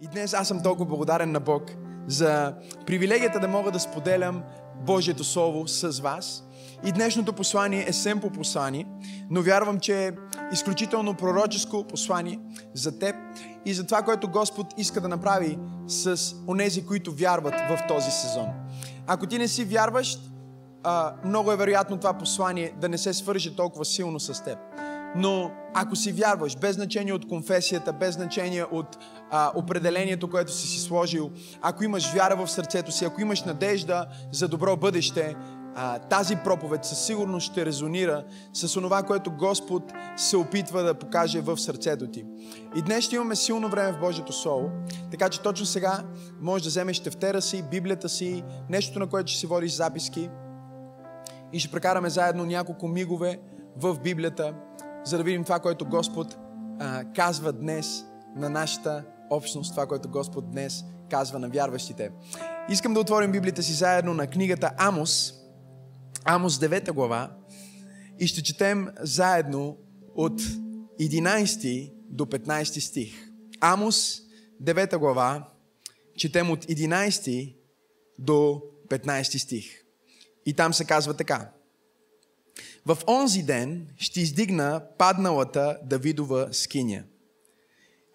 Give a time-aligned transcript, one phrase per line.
[0.00, 1.62] И днес аз съм толкова благодарен на Бог
[2.06, 2.54] за
[2.86, 4.42] привилегията да мога да споделям
[4.86, 6.44] Божието Слово с вас.
[6.86, 8.86] И днешното послание е семпо послание,
[9.30, 10.12] но вярвам, че е
[10.52, 12.38] изключително пророческо послание
[12.74, 13.16] за теб
[13.64, 18.46] и за това, което Господ иска да направи с онези, които вярват в този сезон.
[19.06, 20.20] Ако ти не си вярващ,
[21.24, 24.58] много е вероятно това послание да не се свърже толкова силно с теб.
[25.16, 28.98] Но ако си вярваш, без значение от конфесията, без значение от
[29.30, 31.30] а, определението, което си си сложил,
[31.62, 35.36] ако имаш вяра в сърцето си, ако имаш надежда за добро бъдеще,
[35.74, 39.82] а, тази проповед със сигурност ще резонира с онова, което Господ
[40.16, 42.24] се опитва да покаже в сърцето ти.
[42.76, 44.70] И днес ще имаме силно време в Божието Слово,
[45.10, 46.02] така че точно сега
[46.40, 50.30] можеш да вземеш тефтера си, Библията си, нещо на което ще си водиш записки
[51.52, 53.38] и ще прекараме заедно няколко мигове
[53.76, 54.54] в Библията,
[55.08, 56.36] за да видим това, което Господ
[56.80, 58.04] а, казва днес
[58.36, 62.10] на нашата общност, това, което Господ днес казва на вярващите.
[62.68, 65.34] Искам да отворим Библията си заедно на книгата Амос,
[66.24, 67.30] Амос 9 глава
[68.18, 69.76] и ще четем заедно
[70.14, 70.40] от
[71.00, 73.14] 11 до 15 стих.
[73.60, 74.20] Амос
[74.62, 75.48] 9 глава,
[76.16, 77.56] четем от 11
[78.18, 79.64] до 15 стих.
[80.46, 81.50] И там се казва така.
[82.88, 87.04] В онзи ден ще издигна падналата Давидова скиня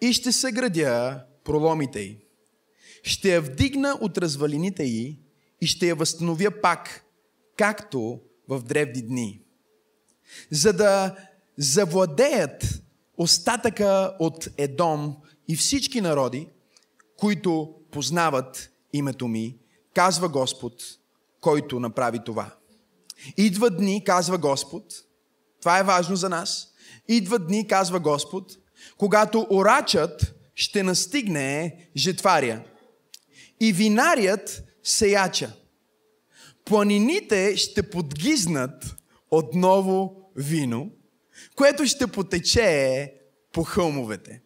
[0.00, 2.18] и ще съградя проломите й.
[3.02, 5.18] Ще я вдигна от развалините й
[5.60, 7.04] и ще я възстановя пак,
[7.56, 9.40] както в древни дни.
[10.50, 11.16] За да
[11.56, 12.82] завладеят
[13.16, 15.16] остатъка от Едом
[15.48, 16.48] и всички народи,
[17.16, 19.58] които познават името ми,
[19.94, 20.74] казва Господ,
[21.40, 22.54] който направи това.
[23.36, 24.84] Идва дни, казва Господ,
[25.60, 26.68] това е важно за нас,
[27.08, 28.52] идва дни, казва Господ,
[28.98, 32.62] когато орачът ще настигне жетваря
[33.60, 35.52] и винарият сеяча.
[36.64, 38.96] Планините ще подгизнат
[39.30, 40.90] отново вино,
[41.56, 43.12] което ще потече
[43.52, 44.40] по хълмовете.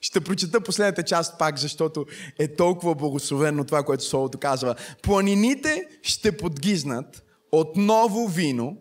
[0.00, 2.06] Ще прочета последната част пак, защото
[2.38, 4.74] е толкова благословено това, което Словото казва.
[5.02, 7.22] Планините ще подгизнат
[7.52, 8.76] отново вино,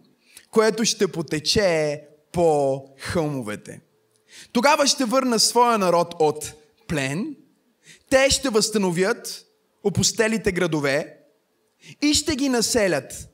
[0.52, 3.82] което ще потече по хълмовете.
[4.52, 6.54] Тогава ще върна своя народ от
[6.88, 7.36] плен,
[8.10, 9.46] те ще възстановят
[9.84, 11.18] опустелите градове
[12.02, 13.30] и ще ги населят.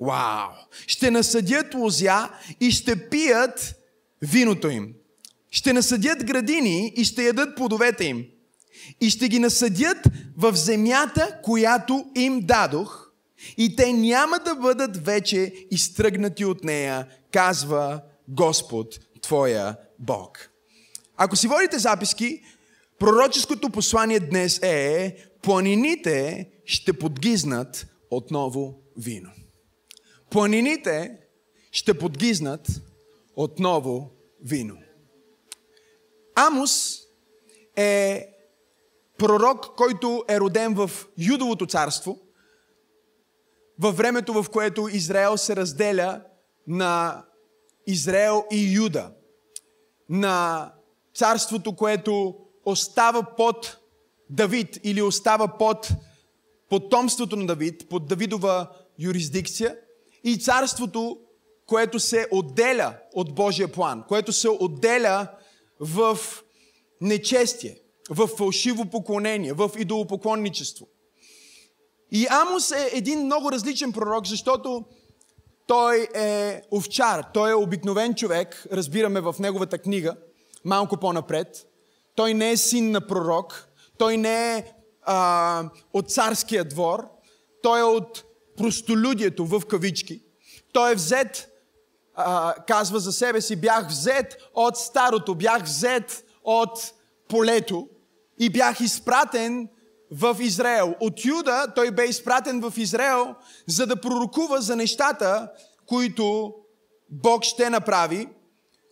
[0.00, 0.48] Вау!
[0.86, 3.74] Ще насъдят лозя и ще пият
[4.22, 4.94] виното им.
[5.50, 8.26] Ще насъдят градини и ще ядат плодовете им.
[9.00, 9.98] И ще ги насъдят
[10.36, 13.07] в земята, която им дадох,
[13.56, 20.50] и те няма да бъдат вече изтръгнати от нея, казва Господ, Твоя Бог.
[21.16, 22.42] Ако си водите записки,
[22.98, 29.30] пророческото послание днес е планините ще подгизнат отново вино.
[30.30, 31.18] Планините
[31.72, 32.66] ще подгизнат
[33.36, 34.10] отново
[34.44, 34.76] вино.
[36.34, 36.98] Амус
[37.76, 38.26] е
[39.18, 42.18] пророк, който е роден в Юдовото царство,
[43.78, 46.22] във времето, в което Израел се разделя
[46.66, 47.24] на
[47.86, 49.10] Израел и Юда.
[50.08, 50.72] На
[51.14, 53.78] царството, което остава под
[54.30, 55.88] Давид или остава под
[56.68, 59.76] потомството на Давид, под Давидова юрисдикция
[60.24, 61.18] и царството,
[61.66, 65.28] което се отделя от Божия план, което се отделя
[65.80, 66.18] в
[67.00, 67.76] нечестие,
[68.10, 70.86] в фалшиво поклонение, в идолопоклонничество.
[72.10, 74.84] И Амос е един много различен пророк, защото
[75.66, 80.16] той е овчар, той е обикновен човек, разбираме в неговата книга,
[80.64, 81.66] малко по-напред.
[82.14, 83.68] Той не е син на пророк,
[83.98, 87.08] той не е а, от царския двор,
[87.62, 88.24] той е от
[88.56, 90.22] простолюдието в кавички.
[90.72, 91.48] Той е взет,
[92.14, 96.92] а, казва за себе си, бях взет от старото, бях взет от
[97.28, 97.88] полето
[98.38, 99.68] и бях изпратен
[100.10, 100.94] в Израел.
[101.00, 103.34] От Юда той бе изпратен в Израел,
[103.66, 105.52] за да пророкува за нещата,
[105.86, 106.54] които
[107.10, 108.28] Бог ще направи,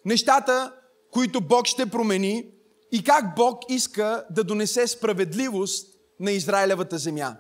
[0.05, 0.73] нещата,
[1.11, 2.45] които Бог ще промени
[2.93, 7.37] и как Бог иска да донесе справедливост на Израилевата земя.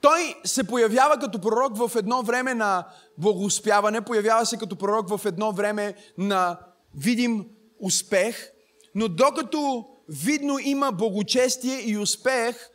[0.00, 2.86] Той се появява като пророк в едно време на
[3.18, 6.58] благоуспяване, появява се като пророк в едно време на
[6.94, 7.46] видим
[7.80, 8.50] успех,
[8.94, 12.70] но докато видно има благочестие и успех,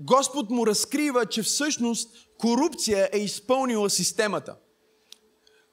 [0.00, 4.56] Господ му разкрива, че всъщност корупция е изпълнила системата.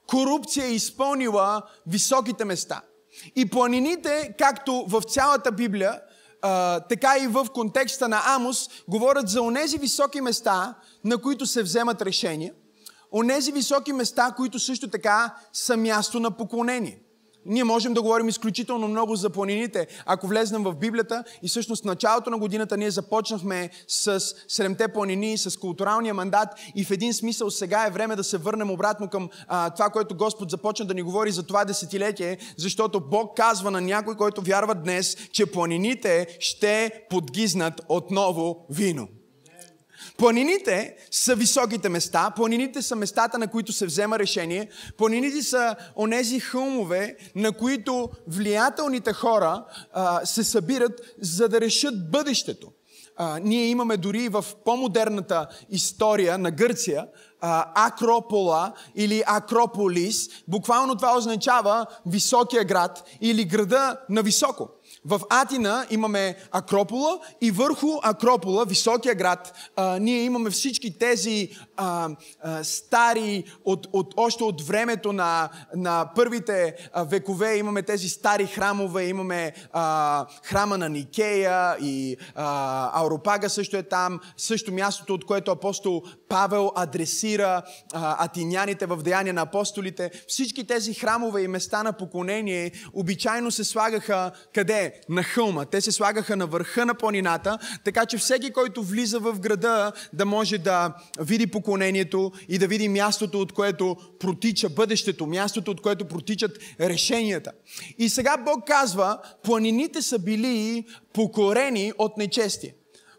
[0.07, 2.81] Корупция е изпълнила високите места.
[3.35, 6.01] И планините, както в цялата Библия,
[6.41, 11.63] а, така и в контекста на Амос, говорят за онези високи места, на които се
[11.63, 12.53] вземат решения,
[13.11, 17.01] онези високи места, които също така са място на поклонение.
[17.47, 21.23] Ние можем да говорим изключително много за планините, ако влезнем в Библията.
[21.43, 26.49] И всъщност в началото на годината ние започнахме с седемте планини, с културалния мандат.
[26.75, 30.15] И в един смисъл сега е време да се върнем обратно към а, това, което
[30.15, 34.75] Господ започна да ни говори за това десетилетие, защото Бог казва на някой, който вярва
[34.75, 39.07] днес, че планините ще подгизнат отново вино.
[40.17, 46.39] Планините са високите места, планините са местата, на които се взема решение, планините са онези
[46.39, 52.71] хълмове, на които влиятелните хора а, се събират, за да решат бъдещето.
[53.17, 57.07] А, ние имаме дори в по-модерната история на Гърция
[57.41, 60.29] а, Акропола или Акрополис.
[60.47, 64.69] Буквално това означава високия град или града на високо.
[65.07, 72.09] В Атина имаме Акропола и върху Акропола, високия град, а, ние имаме всички тези а,
[72.43, 78.45] а, стари, от, от, още от времето на, на първите а, векове, имаме тези стари
[78.45, 85.25] храмове, имаме а, храма на Никея и а, Ауропага също е там, също мястото, от
[85.25, 87.61] което апостол Павел адресира
[87.93, 90.11] а, атиняните в Деяния на апостолите.
[90.27, 94.96] Всички тези храмове и места на поклонение обичайно се слагаха къде?
[95.09, 95.65] На хълма.
[95.65, 100.25] Те се слагаха на върха на планината, така че всеки, който влиза в града, да
[100.25, 106.05] може да види поклонението и да види мястото, от което протича бъдещето, мястото, от което
[106.05, 107.51] протичат решенията.
[107.97, 112.73] И сега Бог казва, планините са били покорени от нечестие.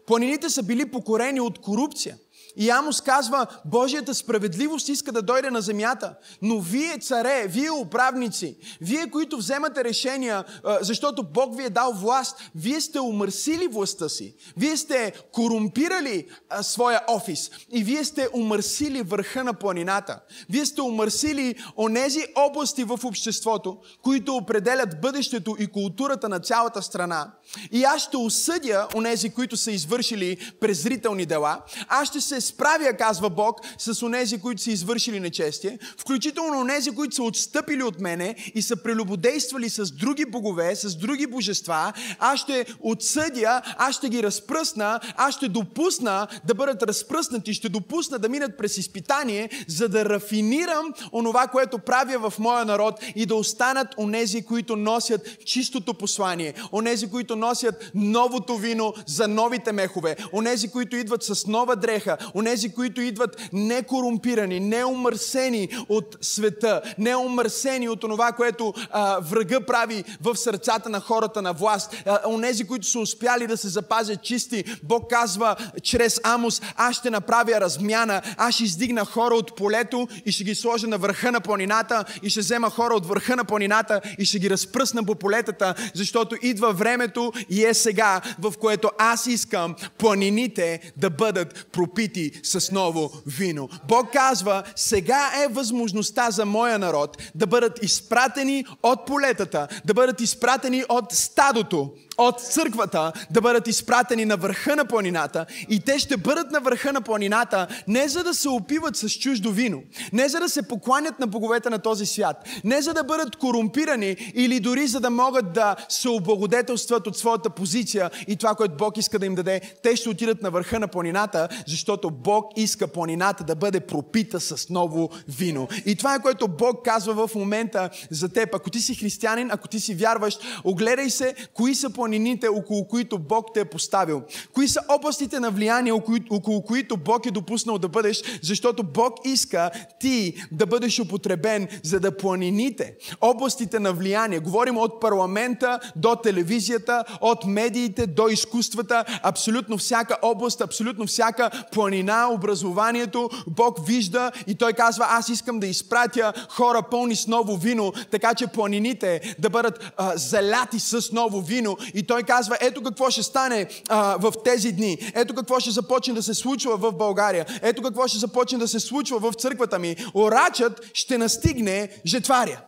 [0.07, 2.17] Планините са били покорени от корупция.
[2.59, 6.15] И Амос казва, Божията справедливост иска да дойде на земята.
[6.41, 10.45] Но вие, царе, вие управници, вие, които вземате решения,
[10.81, 14.35] защото Бог ви е дал власт, вие сте умърсили властта си.
[14.57, 16.27] Вие сте корумпирали
[16.61, 17.51] своя офис.
[17.71, 20.19] И вие сте умърсили върха на планината.
[20.49, 27.31] Вие сте умърсили онези области в обществото, които определят бъдещето и културата на цялата страна.
[27.71, 31.61] И аз ще осъдя онези, които са извършили презрителни дела.
[31.87, 37.15] Аз ще се справя, казва Бог, с онези, които са извършили нечестие, включително онези, които
[37.15, 41.93] са отстъпили от мене и са прелюбодействали с други богове, с други божества.
[42.19, 48.19] Аз ще отсъдя, аз ще ги разпръсна, аз ще допусна да бъдат разпръснати, ще допусна
[48.19, 53.35] да минат през изпитание, за да рафинирам онова, което правя в моя народ и да
[53.35, 60.67] останат онези, които носят чистото послание, онези, които носят новото вино за новите мехове, онези,
[60.67, 68.31] които идват с нова дреха, онези, които идват некорумпирани, неумърсени от света, неумърсени от това,
[68.31, 73.47] което а, врага прави в сърцата на хората на власт, а, онези, които са успяли
[73.47, 74.63] да се запазят чисти.
[74.83, 80.31] Бог казва чрез Амос, аз ще направя размяна, аз ще издигна хора от полето и
[80.31, 84.01] ще ги сложа на върха на планината и ще взема хора от върха на планината
[84.19, 89.27] и ще ги разпръсна по полетата, защото идва времето и е сега, в което аз
[89.27, 93.69] искам планините да бъдат пропити с ново вино.
[93.87, 100.21] Бог казва, сега е възможността за моя народ да бъдат изпратени от полетата, да бъдат
[100.21, 106.17] изпратени от стадото, от църквата да бъдат изпратени на върха на планината и те ще
[106.17, 109.81] бъдат на върха на планината не за да се опиват с чуждо вино,
[110.13, 114.31] не за да се покланят на боговете на този свят, не за да бъдат корумпирани
[114.33, 118.97] или дори за да могат да се облагодетелстват от своята позиция и това, което Бог
[118.97, 119.61] иска да им даде.
[119.83, 124.69] Те ще отидат на върха на планината, защото Бог иска планината да бъде пропита с
[124.69, 125.67] ново вино.
[125.85, 128.55] И това е което Бог казва в момента за теб.
[128.55, 132.87] Ако ти си християнин, ако ти си вярващ, огледай се, кои са планините планините, около
[132.87, 134.21] които Бог те е поставил?
[134.53, 135.93] Кои са областите на влияние,
[136.29, 138.21] около които Бог е допуснал да бъдеш?
[138.41, 145.01] Защото Бог иска ти да бъдеш употребен, за да планините, областите на влияние, говорим от
[145.01, 153.87] парламента до телевизията, от медиите до изкуствата, абсолютно всяка област, абсолютно всяка планина, образованието, Бог
[153.87, 158.47] вижда и Той казва, аз искам да изпратя хора пълни с ново вино, така че
[158.47, 163.67] планините да бъдат а, заляти с ново вино и той казва, ето какво ще стане
[163.89, 165.11] а, в тези дни.
[165.15, 167.45] Ето какво ще започне да се случва в България.
[167.61, 169.95] Ето какво ще започне да се случва в църквата ми.
[170.15, 172.61] Орачът ще настигне жетваря.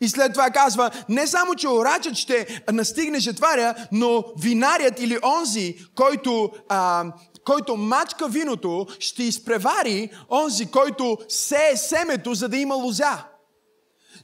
[0.00, 5.76] И след това казва, не само, че орачът ще настигне жетваря, но винарят или онзи,
[5.94, 7.04] който, а,
[7.44, 13.24] който мачка виното, ще изпревари онзи, който сее семето, за да има лозя.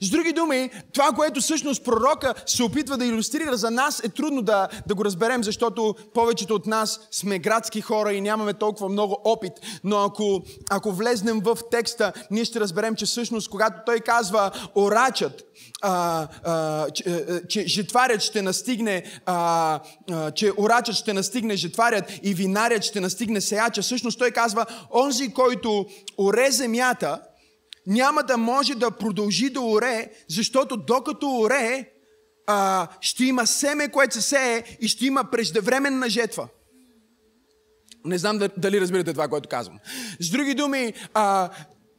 [0.03, 4.43] С други думи, това, което всъщност пророка се опитва да иллюстрира за нас, е трудно
[4.43, 9.19] да, да го разберем, защото повечето от нас сме градски хора и нямаме толкова много
[9.25, 9.53] опит.
[9.85, 15.43] Но ако, ако влезнем в текста, ние ще разберем, че всъщност, когато той казва орачът,
[15.83, 19.81] а, а, че, а, че жетварят ще настигне, а,
[20.11, 25.33] а, че орачът ще настигне жетварят и винарят ще настигне сеяча, всъщност той казва, онзи,
[25.33, 25.87] който
[26.19, 27.19] оре земята,
[27.87, 31.89] няма да може да продължи да оре, защото докато оре,
[32.47, 36.49] а, ще има семе, което се сее и ще има преждевременна жетва.
[38.05, 39.79] Не знам дали разбирате това, което казвам.
[40.21, 41.51] С други думи, а,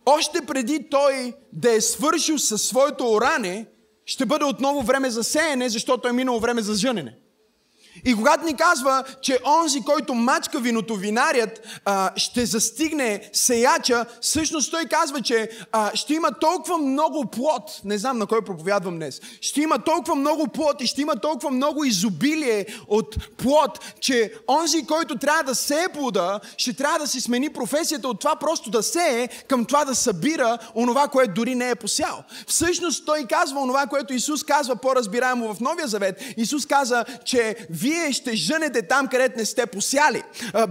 [0.06, 3.66] още преди той да е свършил със своето оране,
[4.06, 7.18] ще бъде отново време за сеене, защото е минало време за жънене.
[8.06, 14.72] И когато ни казва, че онзи, който мачка виното, винарят, а, ще застигне сеяча, всъщност
[14.72, 19.22] той казва, че а, ще има толкова много плод, не знам на кой проповядвам днес,
[19.42, 24.86] ще има толкова много плод и ще има толкова много изобилие от плод, че онзи,
[24.86, 28.84] който трябва да сее плода, ще трябва да си смени професията от това просто да
[28.84, 32.24] сее към това да събира онова, което дори не е посял.
[32.48, 36.24] Всъщност той казва онова, което Исус казва по-разбираемо в Новия Завет.
[36.38, 40.24] Исус каза, че вие ще жънете там, където не сте посяли.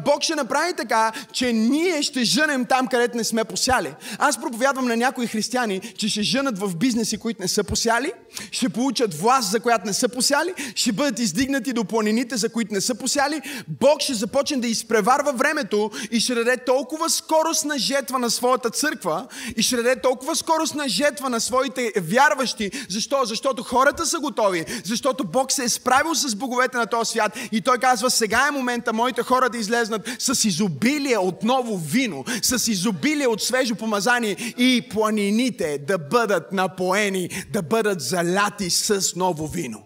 [0.05, 3.95] Бог ще направи така, че ние ще жънем там, където не сме посяли.
[4.19, 8.13] Аз проповядвам на някои християни, че ще жънат в бизнеси, които не са посяли,
[8.51, 12.75] ще получат власт, за която не са посяли, ще бъдат издигнати до планините, за които
[12.75, 13.41] не са посяли.
[13.69, 18.71] Бог ще започне да изпреварва времето и ще даде толкова скорост на жетва на своята
[18.71, 19.27] църква
[19.57, 22.71] и ще даде толкова скорост на жетва на своите вярващи.
[22.89, 23.25] Защо?
[23.25, 27.61] Защото хората са готови, защото Бог се е справил с боговете на този свят и
[27.61, 32.69] той казва, сега е момента моите хора да излезнат с изобилие от ново вино, с
[32.69, 39.83] изобилие от свежо помазание и планините да бъдат напоени, да бъдат заляти с ново вино.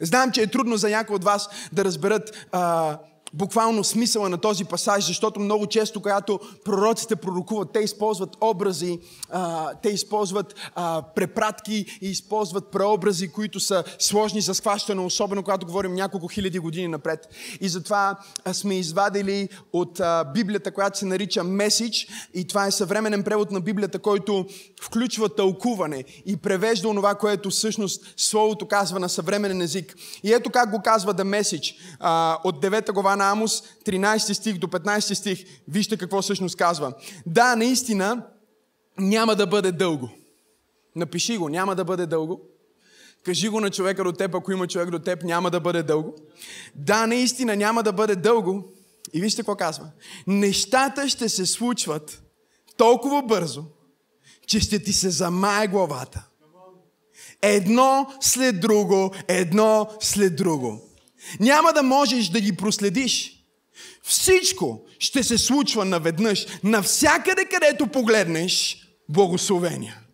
[0.00, 2.98] Знам, че е трудно за някои от вас да разберат а,
[3.34, 8.98] буквално смисъла на този пасаж, защото много често, когато пророците пророкуват, те използват образи,
[9.30, 15.66] а, те използват а, препратки и използват преобрази, които са сложни за схващане, особено когато
[15.66, 17.28] говорим няколко хиляди години напред.
[17.60, 18.16] И затова
[18.52, 23.60] сме извадили от а, Библията, която се нарича Месич, и това е съвременен превод на
[23.60, 24.46] Библията, който
[24.82, 29.96] включва тълкуване и превежда онова, което всъщност Словото казва на съвременен език.
[30.22, 31.74] И ето как го казва The Message
[32.44, 35.44] от 9 глава на Амос, 13 стих до 15 стих.
[35.68, 36.92] Вижте какво всъщност казва.
[37.26, 38.26] Да, наистина
[38.98, 40.10] няма да бъде дълго.
[40.96, 42.40] Напиши го, няма да бъде дълго.
[43.24, 46.14] Кажи го на човека до теб, ако има човек до теб, няма да бъде дълго.
[46.74, 48.64] Да, наистина няма да бъде дълго.
[49.12, 49.90] И вижте какво казва.
[50.26, 52.22] Нещата ще се случват
[52.76, 53.64] толкова бързо,
[54.46, 56.24] че ще ти се замае главата.
[57.42, 60.87] Едно след друго, едно след друго.
[61.40, 63.34] Няма да можеш да ги проследиш.
[64.02, 66.46] Всичко ще се случва наведнъж.
[66.64, 69.98] Навсякъде, където погледнеш, благословения.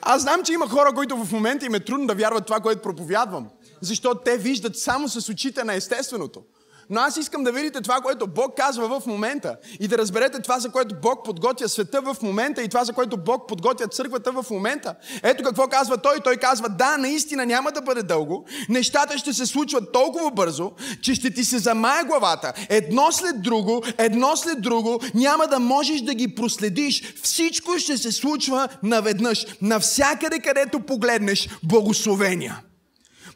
[0.00, 2.82] Аз знам, че има хора, които в момента им е трудно да вярват това, което
[2.82, 3.48] проповядвам.
[3.80, 6.42] Защото те виждат само с очите на естественото.
[6.90, 10.58] Но аз искам да видите това, което Бог казва в момента и да разберете това,
[10.58, 14.50] за което Бог подготвя света в момента и това, за което Бог подготвя църквата в
[14.50, 14.94] момента.
[15.22, 16.20] Ето какво казва Той.
[16.24, 18.44] Той казва, да, наистина няма да бъде дълго.
[18.68, 22.52] Нещата ще се случват толкова бързо, че ще ти се замая главата.
[22.68, 27.14] Едно след друго, едно след друго, няма да можеш да ги проследиш.
[27.22, 29.46] Всичко ще се случва наведнъж.
[29.62, 32.65] Навсякъде, където погледнеш, благословения.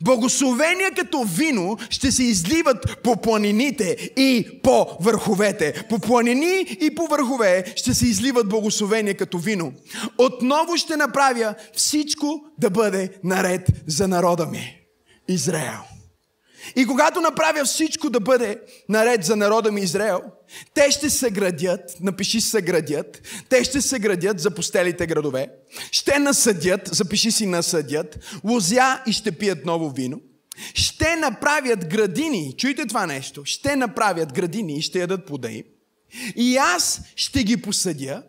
[0.02, 5.86] Благословения като вино ще се изливат по планините и по върховете.
[5.88, 9.72] По планини и по върхове ще се изливат благословения като вино.
[10.18, 14.76] Отново ще направя всичко да бъде наред за народа ми.
[15.28, 15.89] Израел.
[16.76, 20.20] И когато направя всичко да бъде наред за народа ми Израел,
[20.74, 25.48] те ще се градят, напиши се градят, те ще се градят за постелите градове,
[25.90, 30.20] ще насъдят, запиши си насъдят, лозя и ще пият ново вино,
[30.74, 35.64] ще направят градини, чуйте това нещо, ще направят градини и ще ядат плода им,
[36.36, 38.22] и аз ще ги посъдя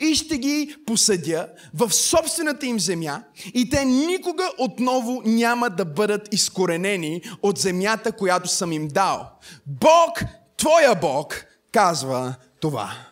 [0.00, 3.22] и ще ги посъдя в собствената им земя
[3.54, 9.30] и те никога отново няма да бъдат изкоренени от земята, която съм им дал.
[9.66, 10.24] Бог,
[10.56, 13.11] твоя Бог, казва това.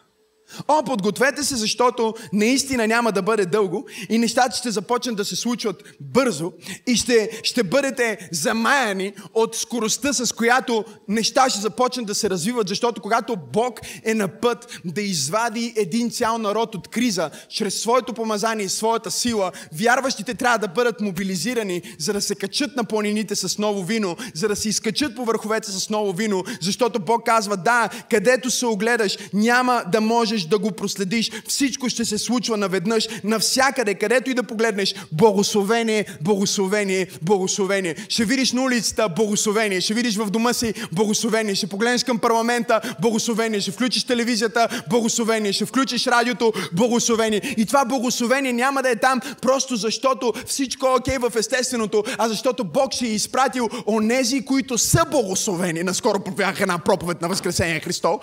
[0.69, 5.37] О, подгответе се, защото наистина няма да бъде дълго и нещата ще започнат да се
[5.37, 6.53] случват бързо
[6.87, 12.69] и ще, ще бъдете замаяни от скоростта, с която неща ще започнат да се развиват,
[12.69, 18.13] защото когато Бог е на път да извади един цял народ от криза, чрез своето
[18.13, 23.37] помазание и своята сила, вярващите трябва да бъдат мобилизирани, за да се качат на планините
[23.37, 27.57] с ново вино, за да се изкачат по върховете с ново вино, защото Бог казва,
[27.57, 31.31] да, където се огледаш, няма да можеш да го проследиш.
[31.49, 34.95] Всичко ще се случва наведнъж, навсякъде, където и да погледнеш.
[35.13, 37.97] Благословение, благословение, благословение.
[38.09, 42.81] Ще видиш на улицата благословение, ще видиш в дома си благословение, ще погледнеш към парламента
[43.01, 47.55] благословение, ще включиш телевизията благословение, ще включиш радиото благословение.
[47.57, 52.29] И това благословение няма да е там просто защото всичко е окей в естественото, а
[52.29, 55.83] защото Бог ще е изпратил онези, които са благословени.
[55.83, 58.21] Наскоро проповядах една проповед на Възкресение Христо.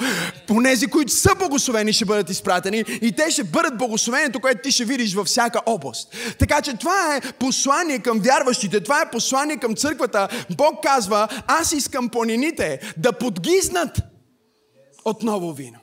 [0.49, 4.85] Онези, които са благословени, ще бъдат изпратени и те ще бъдат благословението, което ти ще
[4.85, 6.15] видиш във всяка област.
[6.39, 10.27] Така че това е послание към вярващите, това е послание към църквата.
[10.57, 13.97] Бог казва, аз искам планините да подгизнат
[15.05, 15.79] от ново вино.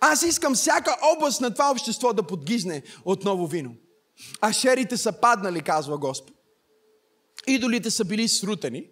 [0.00, 3.70] Аз искам всяка област на това общество да подгизне от ново вино.
[4.40, 6.34] Ашерите са паднали, казва Господ.
[7.46, 8.84] Идолите са били срутени.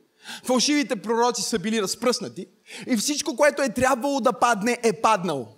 [0.45, 2.47] Фалшивите пророци са били разпръснати.
[2.87, 5.49] И всичко, което е трябвало да падне, е паднало.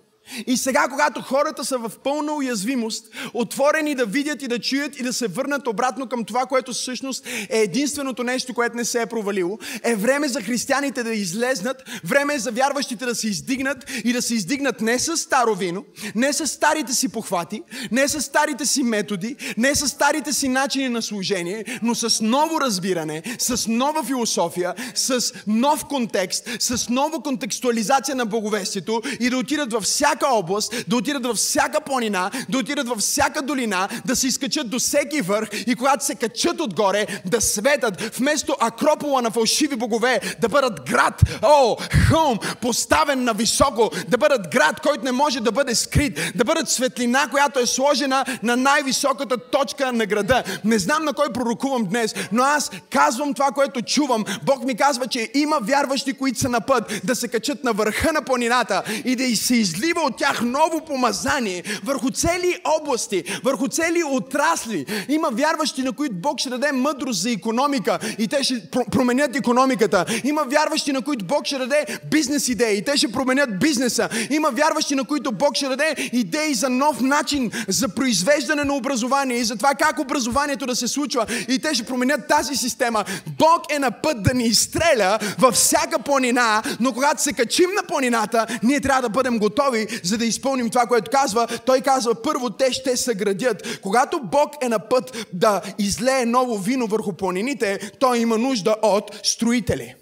[0.47, 5.03] И сега, когато хората са в пълна уязвимост, отворени да видят и да чуят и
[5.03, 9.05] да се върнат обратно към това, което всъщност е единственото нещо, което не се е
[9.05, 14.13] провалило, е време за християните да излезнат, време е за вярващите да се издигнат и
[14.13, 17.61] да се издигнат не с старо вино, не с старите си похвати,
[17.91, 22.61] не с старите си методи, не с старите си начини на служение, но с ново
[22.61, 29.73] разбиране, с нова философия, с нов контекст, с нова контекстуализация на боговестието и да отидат
[29.73, 34.15] във всяка всяка област, да отидат във всяка планина, да отидат във всяка долина, да
[34.15, 39.31] се изкачат до всеки върх и когато се качат отгоре, да светат вместо акропола на
[39.31, 41.75] фалшиви богове, да бъдат град, о,
[42.09, 46.69] хълм, поставен на високо, да бъдат град, който не може да бъде скрит, да бъдат
[46.69, 50.43] светлина, която е сложена на най-високата точка на града.
[50.63, 54.25] Не знам на кой пророкувам днес, но аз казвам това, което чувам.
[54.43, 58.13] Бог ми казва, че има вярващи, които са на път да се качат на върха
[58.13, 64.03] на планината и да се излива от тях ново помазание върху цели области, върху цели
[64.03, 64.85] отрасли.
[65.09, 70.05] Има вярващи, на които Бог ще даде мъдрост за економика и те ще променят економиката.
[70.23, 74.09] Има вярващи, на които Бог ще даде бизнес идеи и те ще променят бизнеса.
[74.29, 79.37] Има вярващи, на които Бог ще даде идеи за нов начин за произвеждане на образование
[79.37, 83.05] и за това как образованието да се случва и те ще променят тази система.
[83.37, 87.83] Бог е на път да ни изстреля във всяка планина, но когато се качим на
[87.87, 92.49] планината, ние трябва да бъдем готови за да изпълним това, което казва, той казва, първо
[92.49, 93.79] те ще съградят.
[93.81, 99.19] Когато Бог е на път да излее ново вино върху планините, той има нужда от
[99.23, 99.95] строители.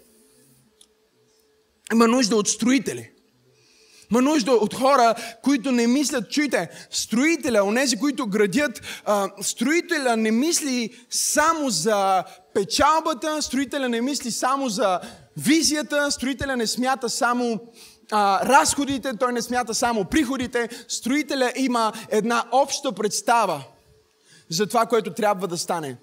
[1.92, 3.10] Има нужда от строители.
[4.12, 10.30] Има нужда от хора, които не мислят, чуйте, строителя, онези, които градят, а, строителя не
[10.30, 12.24] мисли само за
[12.54, 15.00] печалбата, строителя не мисли само за
[15.36, 17.60] визията, строителя не смята само
[18.12, 20.68] а, разходите, той не смята само приходите.
[20.88, 23.64] Строителя има една обща представа
[24.50, 25.96] за това, което трябва да стане.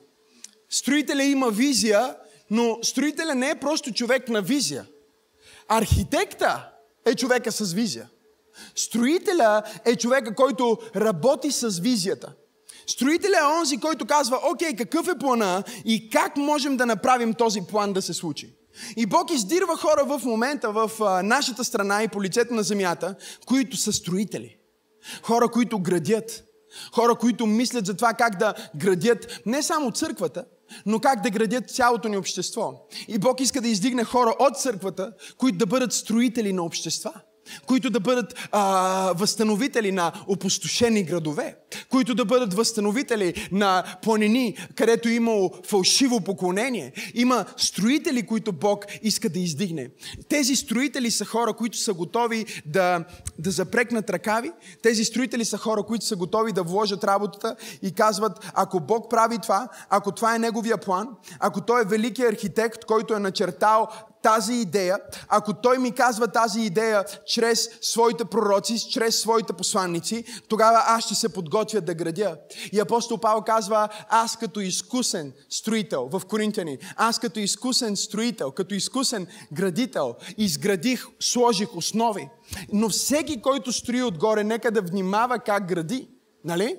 [0.69, 2.15] Строителя има визия,
[2.51, 4.85] но строителя не е просто човек на визия.
[5.67, 6.69] Архитекта
[7.05, 8.09] е човека с визия.
[8.75, 12.33] Строителя е човека, който работи с визията.
[12.87, 17.61] Строителя е онзи, който казва, окей, какъв е плана и как можем да направим този
[17.61, 18.58] план да се случи.
[18.97, 20.91] И Бог издирва хора в момента в
[21.23, 23.15] нашата страна и по лицето на земята,
[23.45, 24.57] които са строители.
[25.23, 26.43] Хора, които градят.
[26.93, 30.45] Хора, които мислят за това как да градят не само църквата,
[30.85, 32.73] но как да градят цялото ни общество.
[33.07, 37.13] И Бог иска да издигне хора от църквата, които да бъдат строители на общества
[37.65, 41.55] които да бъдат а, възстановители на опустошени градове,
[41.89, 46.93] които да бъдат възстановители на планини, където е имало фалшиво поклонение.
[47.13, 49.89] Има строители, които Бог иска да издигне.
[50.29, 53.03] Тези строители са хора, които са готови да,
[53.39, 54.51] да запрекнат ръкави.
[54.83, 59.37] Тези строители са хора, които са готови да вложат работата и казват, ако Бог прави
[59.37, 61.07] това, ако това е Неговия план,
[61.39, 63.87] ако Той е великият архитект, който е начертал
[64.21, 70.83] тази идея, ако Той ми казва тази идея чрез своите пророци, чрез своите посланници, тогава
[70.87, 72.37] аз ще се подготвя да градя.
[72.71, 78.75] И апостол Павел казва, аз като изкусен строител в Коринтияни, аз като изкусен строител, като
[78.75, 82.29] изкусен градител, изградих, сложих основи.
[82.73, 86.07] Но всеки, който строи отгоре, нека да внимава как гради.
[86.43, 86.75] Нали?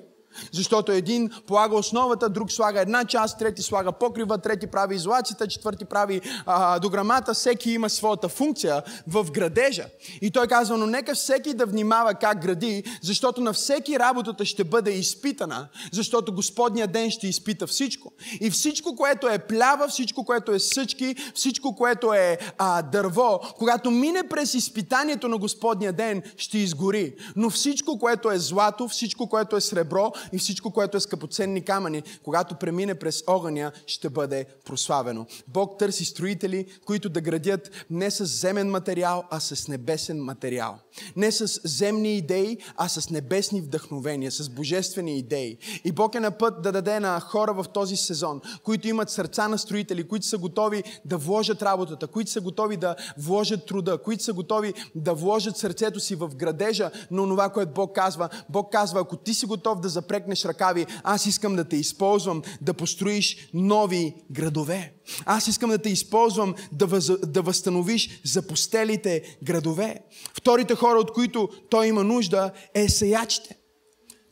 [0.51, 5.85] Защото един полага основата, друг слага една част, трети слага покрива, трети прави изолацията, четвърти
[5.85, 7.33] прави а, дограмата.
[7.33, 9.85] Всеки има своята функция в градежа.
[10.21, 14.63] И той казва, но нека всеки да внимава как гради, защото на всеки работата ще
[14.63, 18.11] бъде изпитана, защото Господния ден ще изпита всичко.
[18.41, 23.91] И всичко, което е плява, всичко, което е съчки, всичко, което е а, дърво, когато
[23.91, 27.13] мине през изпитанието на Господния ден, ще изгори.
[27.35, 32.03] Но всичко, което е злато, всичко, което е сребро, и всичко, което е скъпоценни камъни,
[32.23, 35.25] когато премине през огъня, ще бъде прославено.
[35.47, 40.79] Бог търси строители, които да градят не с земен материал, а с небесен материал.
[41.15, 45.57] Не с земни идеи, а с небесни вдъхновения, с божествени идеи.
[45.83, 49.47] И Бог е на път да даде на хора в този сезон, които имат сърца
[49.47, 54.23] на строители, които са готови да вложат работата, които са готови да вложат труда, които
[54.23, 58.29] са готови да вложат сърцето си в градежа но това, което Бог казва.
[58.49, 60.85] Бог казва, ако ти си готов да запрекнеш запрекнеш ръкави.
[61.03, 64.93] Аз искам да те използвам да построиш нови градове.
[65.25, 69.99] Аз искам да те използвам да, въз, да възстановиш запустелите градове.
[70.33, 73.57] Вторите хора, от които той има нужда, е сеячите.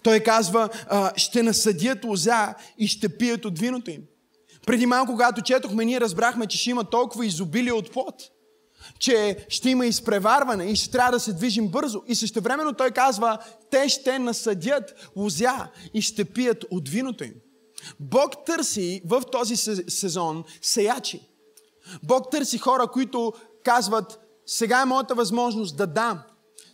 [0.04, 0.70] Той казва,
[1.16, 4.02] ще насъдят лоза и ще пият от виното им.
[4.66, 8.16] Преди малко, когато четохме, ние разбрахме, че ще има толкова изобилие от плод
[9.00, 12.02] че ще има изпреварване и ще трябва да се движим бързо.
[12.08, 13.38] И същевременно той казва,
[13.72, 17.34] те ще насъдят лузя и ще пият от виното им.
[18.00, 19.56] Бог търси в този
[19.88, 21.30] сезон сеячи.
[22.04, 26.20] Бог търси хора, които казват, сега е моята възможност да дам.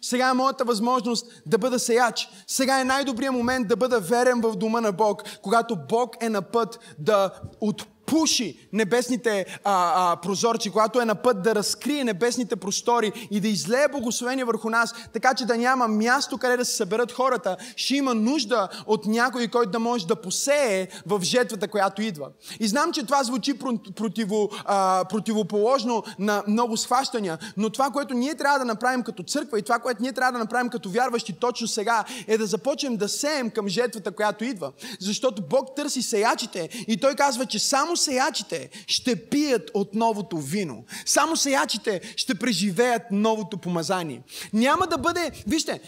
[0.02, 2.30] Сега е моята възможност да бъда сеяч.
[2.48, 6.42] Сега е най-добрият момент да бъда верен в дома на Бог, когато Бог е на
[6.42, 12.56] път да от пуши небесните а, а, прозорци, когато е на път да разкрие небесните
[12.56, 16.76] простори и да излее благословение върху нас, така че да няма място къде да се
[16.76, 22.02] съберат хората, ще има нужда от някой, който да може да посее в жетвата, която
[22.02, 22.30] идва.
[22.60, 23.54] И знам, че това звучи
[23.96, 29.60] противо, а, противоположно на много схващания, но това, което ние трябва да направим като църква
[29.60, 33.10] и това, което ние трябва да направим като вярващи точно сега, е да започнем да
[33.10, 34.72] сеем към жетвата, която идва.
[35.00, 40.38] Защото Бог търси сеячите и Той казва, че само само сеячите ще пият от новото
[40.38, 40.86] вино.
[41.06, 44.24] Само сеячите ще преживеят новото помазание.
[44.54, 45.32] Няма да бъде...
[45.48, 45.82] Вижте,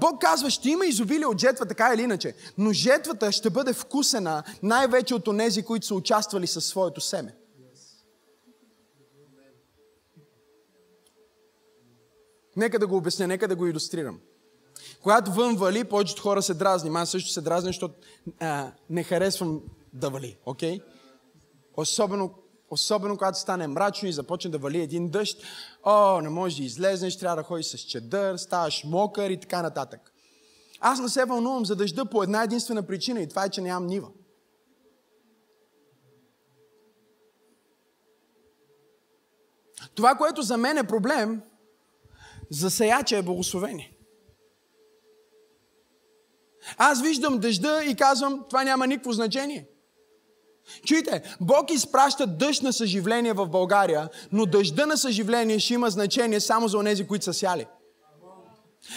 [0.00, 4.42] Бог казва, ще има изобилие от жетва, така или иначе, но жетвата ще бъде вкусена
[4.62, 7.34] най-вече от онези, които са участвали със своето семе.
[12.56, 14.18] Нека да го обясня, нека да го иллюстрирам.
[15.02, 16.90] Когато вън вали, повечето хора се дразни.
[16.94, 17.94] Аз също се дразня, защото
[18.40, 19.60] а, не харесвам
[19.92, 20.36] да вали.
[20.46, 20.78] Окей?
[20.78, 20.91] Okay?
[21.76, 22.34] Особено,
[22.70, 25.42] особено когато стане мрачно и започне да вали един дъжд.
[25.84, 30.12] О, не можеш да излезнеш, трябва да ходиш с чедър, ставаш мокър и така нататък.
[30.80, 33.86] Аз не се вълнувам за дъжда по една единствена причина и това е, че нямам
[33.86, 34.08] нива.
[39.94, 41.42] Това, което за мен е проблем,
[42.50, 43.96] за сеяча е благословение.
[46.76, 49.68] Аз виждам дъжда и казвам, това няма никакво значение.
[50.86, 56.40] Чуйте, Бог изпраща дъжд на съживление в България, но дъжда на съживление ще има значение
[56.40, 57.66] само за онези, които са сяли.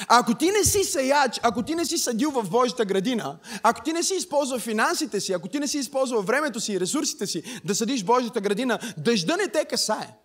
[0.08, 3.94] ако ти не си сеяч, ако ти не си съдил в Божията градина, ако ти
[3.94, 7.44] не си използвал финансите си, ако ти не си използвал времето си и ресурсите си
[7.66, 10.18] да съдиш Божията градина, дъжда не те касае.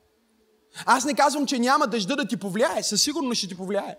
[0.86, 2.82] Аз не казвам, че няма дъжда да ти повлияе.
[2.82, 3.96] Със сигурност ще ти повлияе.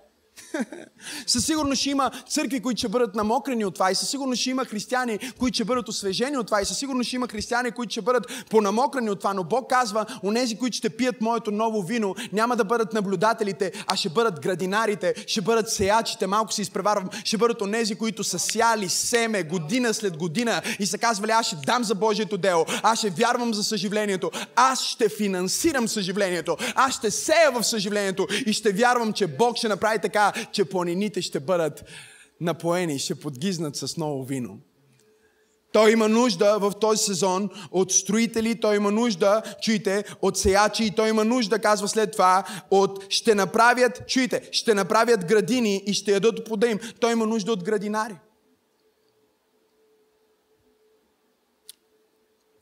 [1.28, 4.50] Със сигурност ще има църкви, които ще бъдат намокрени от това и със сигурност ще
[4.50, 7.91] има християни, които ще бъдат освежени от това и със сигурност ще има християни, които
[7.91, 9.34] ще бъдат понамокрени от това.
[9.34, 13.96] Но Бог казва, онези, които ще пият моето ново вино, няма да бъдат наблюдателите, а
[13.96, 18.89] ще бъдат градинарите, ще бъдат сеячите, малко се изпреварвам, ще бъдат онези, които са сяли
[18.89, 23.10] семе година след година и са казвали, аз ще дам за Божието дело, аз ще
[23.10, 29.13] вярвам за съживлението, аз ще финансирам съживлението, аз ще сея в съживлението и ще вярвам,
[29.13, 31.84] че Бог ще направи така, така, че планините ще бъдат
[32.41, 34.60] напоени, ще подгизнат с ново вино.
[35.73, 40.91] Той има нужда в този сезон от строители, той има нужда, чуйте, от сеячи и
[40.91, 46.12] той има нужда, казва след това, от ще направят, чуйте, ще направят градини и ще
[46.12, 46.79] ядат плода им.
[46.99, 48.15] Той има нужда от градинари.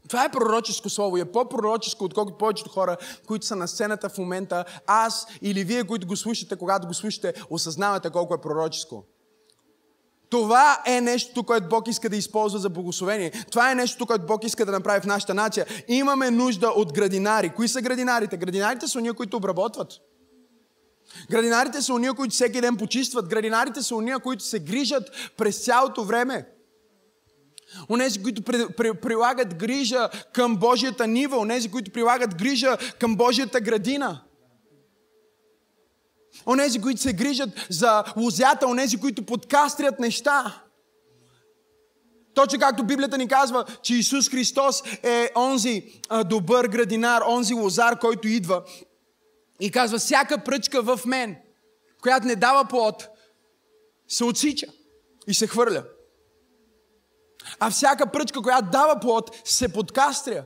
[0.10, 4.18] Това е пророческо слово и е по-пророческо, отколкото повечето хора, които са на сцената в
[4.18, 4.66] момента.
[4.88, 9.04] Аз или вие, които го слушате, когато го слушате, осъзнавате колко е пророческо.
[10.30, 13.32] Това е нещо, което Бог иска да използва за благословение.
[13.52, 15.66] Това е нещо, което Бог иска да направи в нашата нация.
[15.88, 17.50] Имаме нужда от градинари.
[17.50, 18.38] Кои са градинарите?
[18.38, 19.94] Градинарите са уния, които обработват.
[21.30, 23.28] Градинарите са уния, които всеки ден почистват.
[23.28, 26.46] Градинарите са уния, които се грижат през цялото време.
[27.90, 33.62] Онези, които при, при, прилагат грижа към Божията нива, онези, които прилагат грижа към Божията
[33.62, 34.22] градина.
[36.46, 40.64] Онези, които се грижат за лозята, онези, които подкастрят неща.
[42.34, 48.28] Точно както Библията ни казва, че Исус Христос е онзи добър градинар, онзи лозар, който
[48.28, 48.64] идва
[49.60, 51.38] и казва, всяка пръчка в мен,
[52.02, 53.08] която не дава плод,
[54.08, 54.68] се отсича
[55.28, 55.84] и се хвърля.
[57.60, 60.44] А всяка пръчка, която дава плод, се подкастря.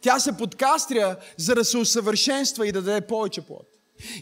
[0.00, 3.66] Тя се подкастря, за да се усъвършенства и да даде повече плод.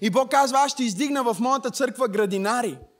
[0.00, 2.78] И Бог казва, аз ще издигна в моята църква градинари–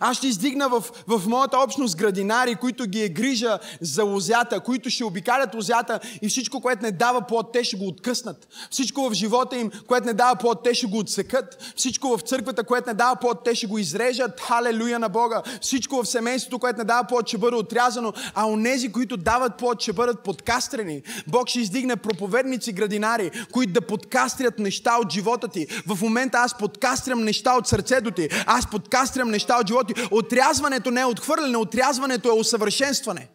[0.00, 4.90] аз ще издигна в, в моята общност градинари, които ги е грижа за лозята, които
[4.90, 8.48] ще обикалят лозята и всичко, което не дава плод, те ще го откъснат.
[8.70, 11.72] Всичко в живота им, което не дава плод, те ще го отсекат.
[11.76, 14.40] Всичко в църквата, което не дава плод, те ще го изрежат.
[14.40, 15.42] Халелуя на Бога.
[15.60, 18.12] Всичко в семейството, което не дава плод, ще бъде отрязано.
[18.34, 21.02] А онези, които дават плод, ще бъдат подкастрени.
[21.26, 25.66] Бог ще издигне проповедници градинари, които да подкастрят неща от живота ти.
[25.86, 28.28] В момента аз подкастрям неща от сърцето ти.
[28.46, 30.08] Аз подкастрям неща от животи.
[30.10, 33.28] Отрязването не е отхвърляне, отрязването е усъвършенстване.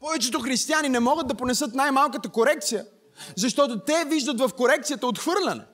[0.00, 2.86] Повечето християни не могат да понесат най-малката корекция,
[3.36, 5.64] защото те виждат в корекцията отхвърляне.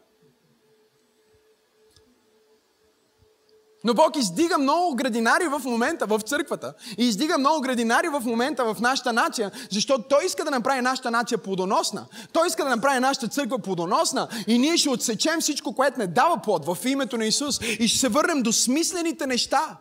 [3.84, 6.74] Но Бог издига много градинари в момента в църквата.
[6.98, 11.10] И издига много градинари в момента в нашата нация, защото Той иска да направи нашата
[11.10, 12.06] нация плодоносна.
[12.32, 14.28] Той иска да направи нашата църква плодоносна.
[14.46, 17.60] И ние ще отсечем всичко, което не дава плод в името на Исус.
[17.78, 19.76] И ще се върнем до смислените неща.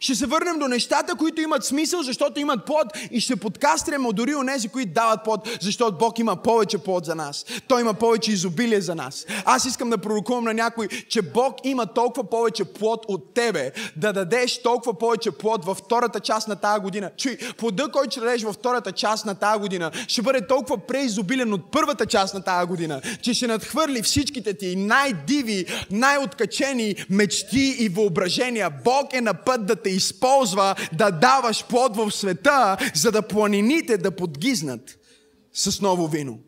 [0.00, 4.34] Ще се върнем до нещата, които имат смисъл, защото имат плод и ще подкастряме дори
[4.34, 7.44] у нези, които дават плод, защото Бог има повече плод за нас.
[7.68, 9.26] Той има повече изобилие за нас.
[9.44, 14.12] Аз искам да пророкувам на някой, че Бог има толкова повече плод от тебе, да
[14.12, 17.10] дадеш толкова повече плод във втората част на тази година.
[17.16, 21.52] Чуй, плода, който ще дадеш във втората част на тази година, ще бъде толкова преизобилен
[21.52, 27.88] от първата част на тази година, че ще надхвърли всичките ти най-диви, най-откачени мечти и
[27.88, 28.70] въображения.
[28.84, 33.22] Бог е на път да те те използва да даваш плод в света, за да
[33.22, 34.98] планините да подгизнат
[35.52, 36.38] с ново вино.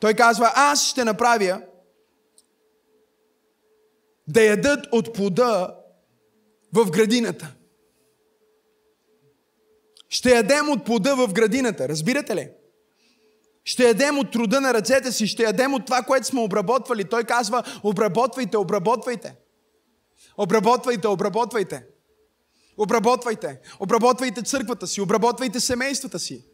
[0.00, 1.62] Той казва, аз ще направя
[4.28, 5.76] да ядат от плода
[6.72, 7.54] в градината.
[10.08, 11.88] Ще ядем от плода в градината.
[11.88, 12.50] Разбирате ли?
[13.64, 17.04] Ще ядем от труда на ръцете си, ще ядем от това, което сме обработвали.
[17.04, 19.34] Той казва, обработвайте, обработвайте.
[20.38, 21.84] Обработвайте, обработвайте.
[22.78, 23.60] Обработвайте.
[23.80, 26.44] Обработвайте църквата си, обработвайте семействата си.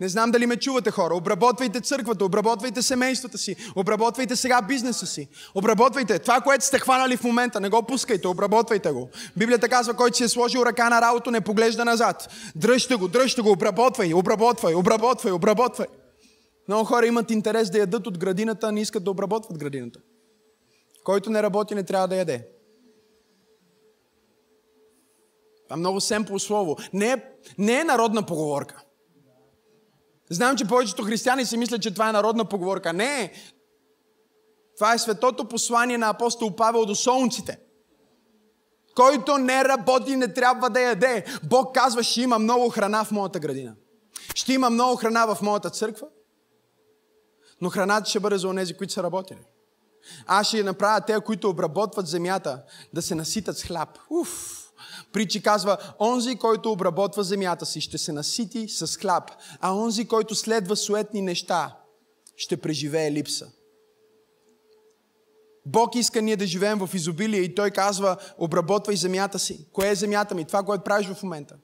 [0.00, 1.14] Не знам дали ме чувате хора.
[1.14, 5.28] Обработвайте църквата, обработвайте семействата си, обработвайте сега бизнеса си.
[5.54, 6.18] Обработвайте.
[6.18, 9.10] Това, което сте хванали в момента, не го пускайте, обработвайте го.
[9.36, 12.28] Библията казва, който си е сложил ръка на работа, не поглежда назад.
[12.56, 15.86] Дръжте го, дръжте го, обработвай, обработвай, обработвай, обработвай.
[16.68, 20.00] Много хора имат интерес да ядат от градината, не искат да обработват градината.
[21.04, 22.55] Който не работи, не трябва да яде.
[25.66, 26.76] Това е много семпло слово.
[26.92, 27.22] Не е,
[27.58, 28.82] не е народна поговорка.
[30.30, 32.92] Знам, че повечето християни си мислят, че това е народна поговорка.
[32.92, 33.32] Не.
[34.76, 37.58] Това е светото послание на апостол Павел до солнците.
[38.94, 41.24] Който не работи, не трябва да яде.
[41.44, 43.74] Бог казва, ще има много храна в моята градина.
[44.34, 46.06] Ще има много храна в моята църква.
[47.60, 49.46] Но храната ще бъде за онези, които са работили.
[50.26, 52.62] Аз ще направя те, които обработват земята,
[52.94, 53.98] да се наситат с хляб.
[54.10, 54.65] Уф!
[55.12, 60.34] Причи казва, онзи, който обработва земята си, ще се насити с хляб, а онзи, който
[60.34, 61.76] следва суетни неща,
[62.36, 63.46] ще преживее липса.
[65.66, 69.66] Бог иска ние да живеем в изобилие и Той казва, обработвай земята си.
[69.72, 70.44] Кое е земята ми?
[70.44, 71.56] Това, което правиш в момента.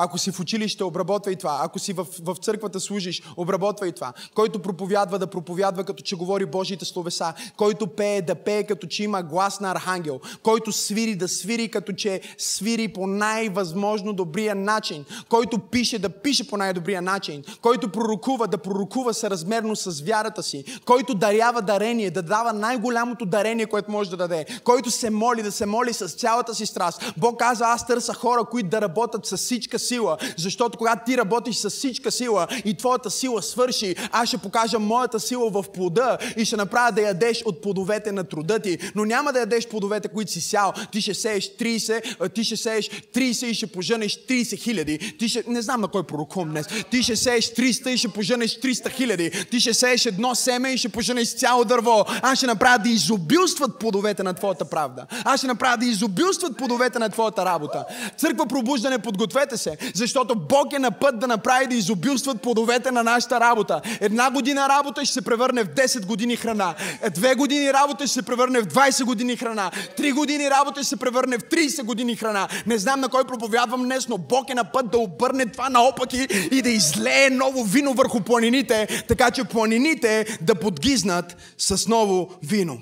[0.00, 1.60] Ако си в училище, обработвай това.
[1.62, 4.12] Ако си в, в църквата служиш, обработвай това.
[4.34, 7.32] Който проповядва, да проповядва като че говори Божиите словеса.
[7.56, 10.20] Който пее, да пее като че има глас на архангел.
[10.42, 15.04] Който свири, да свири като че свири по най-възможно добрия начин.
[15.28, 17.44] Който пише, да пише по най-добрия начин.
[17.62, 20.64] Който пророкува, да пророкува съразмерно с вярата си.
[20.84, 24.46] Който дарява дарение, да дава най-голямото дарение, което може да даде.
[24.64, 27.12] Който се моли, да се моли с цялата си страст.
[27.16, 31.56] Бог казва, аз търся хора, които да работят с всичка сила, защото когато ти работиш
[31.56, 36.44] с всичка сила и твоята сила свърши, аз ще покажа моята сила в плода и
[36.44, 38.78] ще направя да ядеш от плодовете на труда ти.
[38.94, 40.72] Но няма да ядеш плодовете, които си сял.
[40.92, 44.98] Ти ще сееш 30, ти ще сееш 30 и ще поженеш 30 хиляди.
[45.18, 46.66] Ти ще, не знам на кой пророкувам днес.
[46.90, 49.30] Ти ще сееш 300 и ще поженеш 300 хиляди.
[49.50, 52.04] Ти ще сееш едно семе и ще поженеш цяло дърво.
[52.22, 55.06] Аз ще направя да изобилстват плодовете на твоята правда.
[55.24, 57.84] Аз ще направя да изобилстват плодовете на твоята работа.
[58.18, 63.02] Църква пробуждане, подгответе се, защото Бог е на път да направи да изобилстват плодовете на
[63.02, 63.80] нашата работа.
[64.00, 66.74] Една година работа ще се превърне в 10 години храна.
[67.14, 69.70] Две години работа ще се превърне в 20 години храна.
[69.96, 72.48] Три години работа ще се превърне в 30 години храна.
[72.66, 76.26] Не знам на кой проповядвам днес, но Бог е на път да обърне това наопаки
[76.50, 82.78] и да излее ново вино върху планините, така че планините да подгизнат с ново вино.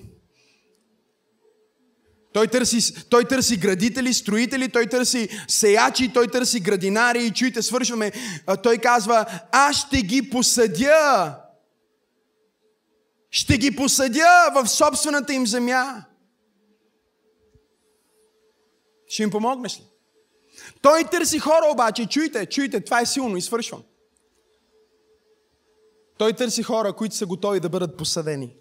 [2.37, 8.13] Той търси, той търси градители, строители, той търси сеячи, той търси градинари и чуйте, свършваме.
[8.63, 11.37] Той казва, аз ще ги посъдя.
[13.31, 16.05] Ще ги посъдя в собствената им земя.
[19.09, 19.85] Ще им помогнеш ли?
[20.83, 23.83] Той търси хора обаче, чуйте, чуйте, това е силно и свършвам.
[26.19, 28.57] Той търси хора, които са готови да бъдат посъдени.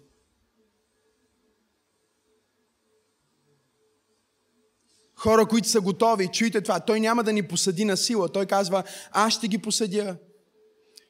[5.26, 6.80] Хора, които са готови, чуйте това.
[6.80, 8.28] Той няма да ни посъди на сила.
[8.28, 10.16] Той казва, аз ще ги посъдя.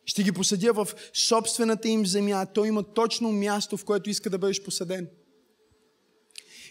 [0.04, 2.46] Ще ги посъдя в собствената им земя.
[2.46, 5.08] Той има точно място, в което иска да бъдеш посъден.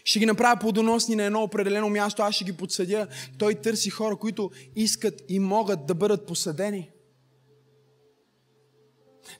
[0.04, 3.06] Ще ги направя плодоносни на едно определено място, аз ще ги подсъдя.
[3.38, 6.90] Той търси хора, които искат и могат да бъдат посъдени.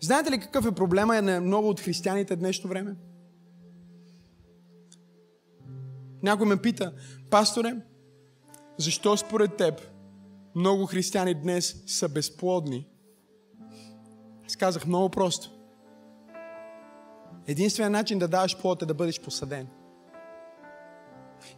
[0.00, 2.94] Знаете ли какъв е проблема на много от християните днешно време?
[6.22, 6.92] Някой ме пита,
[7.30, 7.76] пасторе,
[8.78, 9.80] защо според теб
[10.54, 12.88] много християни днес са безплодни?
[14.46, 15.50] Аз казах много просто.
[17.46, 19.68] Единственият начин да даваш плод е да бъдеш посаден.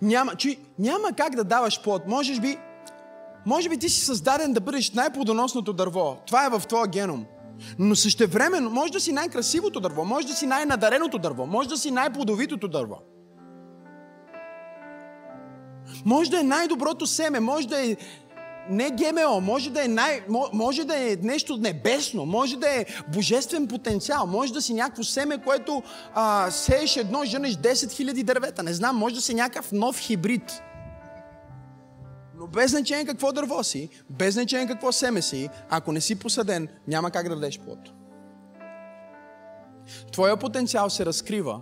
[0.02, 2.02] Няма, чуй, няма как да даваш плод.
[2.06, 2.58] Можеш би,
[3.46, 6.16] може би ти си създаден да бъдеш най-плодоносното дърво.
[6.26, 7.26] Това е в твоя геном.
[7.78, 11.90] Но същевременно може да си най-красивото дърво, може да си най-надареното дърво, може да си
[11.90, 12.98] най-плодовитото дърво.
[16.04, 17.96] Може да е най-доброто семе, може да е
[18.70, 23.68] не ГМО, може да, е най, може да е нещо небесно, може да е божествен
[23.68, 25.82] потенциал, може да си някакво семе, което
[26.14, 30.62] а, сееш едно, женеш 10 000 дървета, не знам, може да си някакъв нов хибрид.
[32.38, 36.68] Но без значение какво дърво си, без значение какво семе си, ако не си посаден,
[36.88, 37.78] няма как да дадеш плод.
[40.12, 41.60] Твоя потенциал се разкрива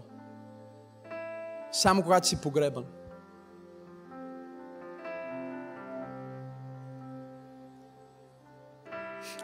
[1.72, 2.84] само когато си погребан.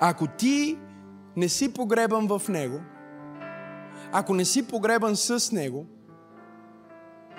[0.04, 0.78] Ако ти
[1.36, 2.80] не си погребан в Него,
[4.12, 5.86] ако не си погребан с Него,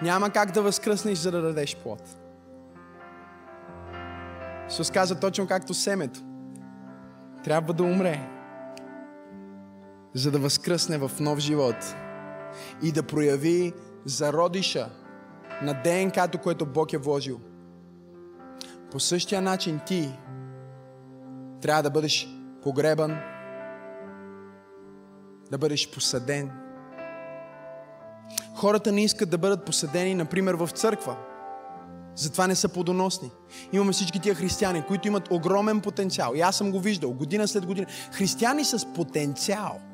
[0.01, 2.01] няма как да възкръснеш, за да дадеш плод.
[4.69, 6.19] Исус каза точно както семето.
[7.43, 8.29] Трябва да умре,
[10.13, 11.95] за да възкръсне в нов живот
[12.83, 13.73] и да прояви
[14.05, 14.89] зародиша
[15.61, 17.39] на ДНК-то, което Бог е вложил.
[18.91, 20.19] По същия начин ти
[21.61, 23.17] трябва да бъдеш погребан,
[25.51, 26.51] да бъдеш посаден.
[28.55, 31.17] Хората не искат да бъдат посадени, например, в църква.
[32.15, 33.31] Затова не са плодоносни.
[33.73, 36.33] Имаме всички тия християни, които имат огромен потенциал.
[36.35, 37.87] И аз съм го виждал година след година.
[38.11, 39.81] Християни с потенциал–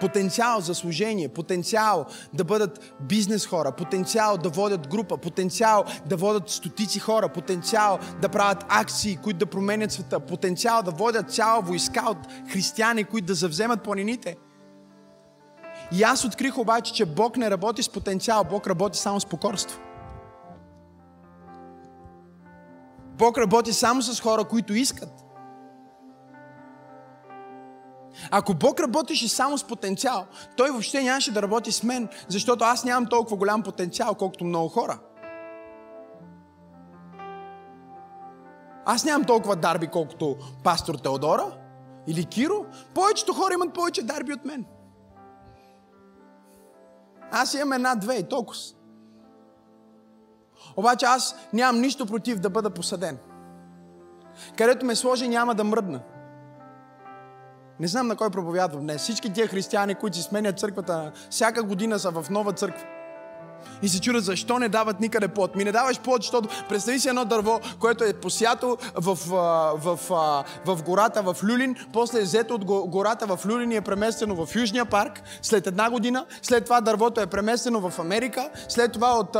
[0.00, 6.50] потенциал за служение, потенциал да бъдат бизнес хора, потенциал да водят група, потенциал да водят
[6.50, 12.04] стотици хора, потенциал да правят акции, които да променят света, потенциал да водят цяла войска
[12.10, 12.18] от
[12.52, 14.36] християни, които да завземат планините.
[15.92, 19.80] И аз открих обаче, че Бог не работи с потенциал, Бог работи само с покорство.
[23.18, 25.29] Бог работи само с хора, които искат.
[28.30, 32.84] Ако Бог работеше само с потенциал, Той въобще нямаше да работи с мен, защото аз
[32.84, 34.98] нямам толкова голям потенциал, колкото много хора.
[38.84, 41.56] Аз нямам толкова дарби, колкото пастор Теодора
[42.06, 42.66] или Киро.
[42.94, 44.64] Повечето хора имат повече дарби от мен.
[47.32, 48.60] Аз имам една-две и толкова.
[50.76, 53.18] Обаче аз нямам нищо против да бъда посаден.
[54.56, 56.00] Където ме сложи, няма да мръдна.
[57.80, 59.02] Не знам на кой проповядвам днес.
[59.02, 62.84] Всички тия християни, които си сменят църквата, всяка година са в нова църква.
[63.82, 65.56] и се чудят защо не дават никъде плод.
[65.56, 70.44] Ми не даваш плод, защото представи си едно дърво, което е посято в, в, в,
[70.66, 74.54] в, гората в Люлин, после е взето от гората в Люлин и е преместено в
[74.54, 79.36] Южния парк след една година, след това дървото е преместено в Америка, след това от,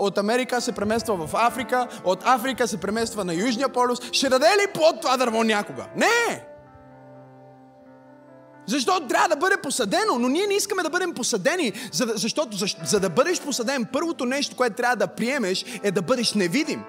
[0.00, 3.98] от Америка се премества в Африка, от Африка се премества на Южния полюс.
[4.12, 5.86] Ще даде ли плод това дърво някога?
[5.96, 6.55] Не!
[8.66, 12.66] Защото трябва да бъде посадено, но ние не искаме да бъдем посадени, за, защото за,
[12.84, 16.84] за да бъдеш посаден, първото нещо, което трябва да приемеш е да бъдеш невидим.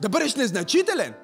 [0.00, 1.14] Да бъдеш незначителен.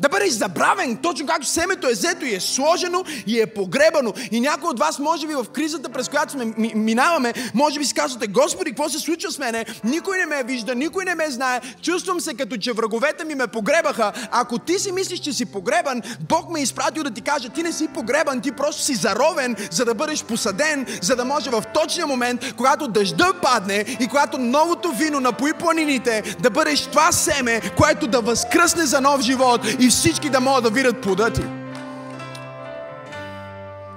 [0.00, 4.12] Да бъдеш забравен, точно както семето е взето и е сложено и е погребано.
[4.30, 7.94] И някой от вас, може би в кризата, през която сме, минаваме, може би си
[7.94, 9.64] казвате, Господи, какво се случва с мене?
[9.84, 11.60] Никой не ме вижда, никой не ме знае.
[11.82, 14.12] Чувствам се като че враговете ми ме погребаха.
[14.30, 17.62] Ако ти си мислиш, че си погребан, Бог ме е изпратил да ти каже, ти
[17.62, 21.62] не си погребан, ти просто си заровен, за да бъдеш посаден, за да може в
[21.74, 27.60] точния момент, когато дъжда падне и когато новото вино напои планините, да бъдеш това семе,
[27.76, 31.42] което да възкръсне за нов живот и всички да могат да видят плода ти.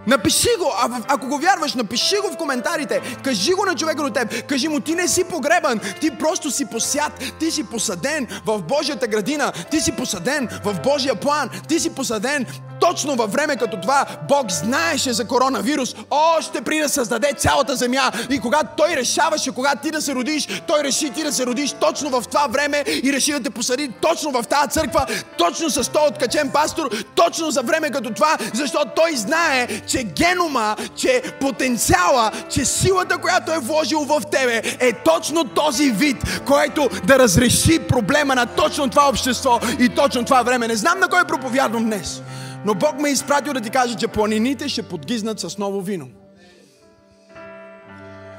[0.08, 3.02] Напиши го, а, ако го вярваш, напиши го в коментарите.
[3.24, 4.48] Кажи го на човека до теб.
[4.48, 9.08] Кажи му, ти не си погребан, ти просто си посят, ти си посаден в Божията
[9.08, 12.46] градина, ти си посаден в Божия план, ти си посаден
[12.80, 18.11] точно във време като това Бог знаеше за коронавирус, още при да създаде цялата земя.
[18.30, 21.73] И когато Той решаваше, когато ти да се родиш, Той реши ти да се родиш
[21.73, 25.05] точно в това време и реши да те посади точно в тази църква,
[25.38, 30.75] точно с този откачен пастор, точно за време като това, защото Той знае, че генома,
[30.95, 37.19] че потенциала, че силата, която е вложил в тебе, е точно този вид, който да
[37.19, 40.67] разреши проблема на точно това общество и точно това време.
[40.67, 42.21] Не знам на кой проповядвам днес.
[42.66, 46.08] Но Бог ме е изпратил да ти каже, че планините ще подгизнат с ново вино.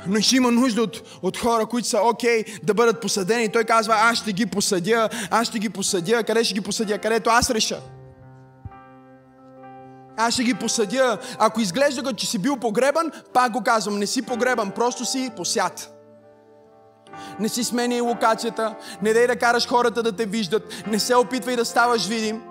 [0.06, 3.48] Но ще има нужда от, от хора, които са окей okay, да бъдат посадени.
[3.48, 6.24] Той казва, аз ще ги посадя, аз ще ги посадя.
[6.24, 6.98] Къде ще ги посадя?
[6.98, 7.80] Където аз реша.
[10.16, 11.18] Аз ще ги посадя.
[11.38, 15.30] Ако изглежда като че си бил погребан, пак го казвам, не си погребан, просто си
[15.36, 15.94] посят.
[17.40, 21.56] Не си сменяй локацията, не дай да караш хората да те виждат, не се опитвай
[21.56, 22.42] да ставаш видим.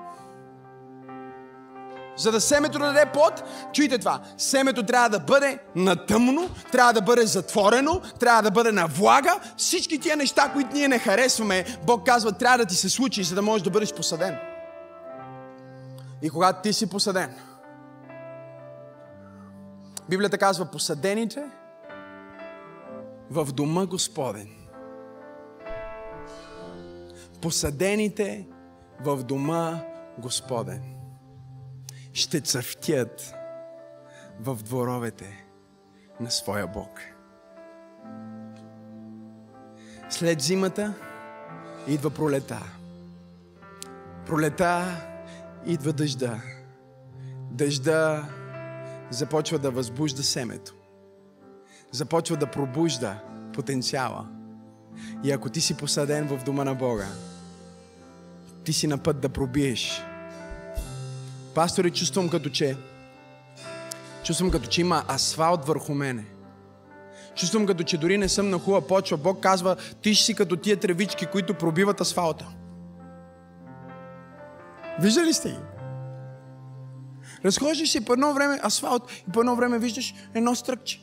[2.17, 3.43] За да семето даде плод,
[3.73, 8.71] чуйте това, семето трябва да бъде на тъмно, трябва да бъде затворено, трябва да бъде
[8.71, 9.39] на влага.
[9.57, 13.35] Всички тия неща, които ние не харесваме, Бог казва, трябва да ти се случи, за
[13.35, 14.37] да можеш да бъдеш посаден.
[16.21, 17.35] И когато ти си посаден,
[20.09, 21.43] Библията казва, посадените
[23.29, 24.47] в дома Господен.
[27.41, 28.47] Посадените
[28.99, 29.79] в дома
[30.17, 30.96] Господен
[32.17, 33.33] ще цъфтят
[34.39, 35.45] в дворовете
[36.19, 36.99] на своя Бог.
[40.09, 40.93] След зимата
[41.87, 42.63] идва пролета.
[44.25, 45.01] Пролета
[45.65, 46.41] идва дъжда.
[47.51, 48.29] Дъжда
[49.09, 50.75] започва да възбужда семето.
[51.91, 53.19] Започва да пробужда
[53.53, 54.27] потенциала.
[55.23, 57.07] И ако ти си посаден в дома на Бога,
[58.63, 60.03] ти си на път да пробиеш
[61.57, 62.77] Пасторе, чувствам като че
[64.23, 66.25] чувствам като че има асфалт върху мене.
[67.35, 69.17] Чувствам като че дори не съм на хубава почва.
[69.17, 72.47] Бог казва, ти си като тия тревички, които пробиват асфалта.
[74.99, 75.59] Виждали сте ги?
[77.45, 81.01] Разхождаш си по едно време асфалт и по едно време виждаш едно стръкче.